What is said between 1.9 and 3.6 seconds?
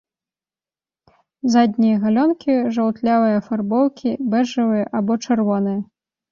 галёнкі жаўтлявай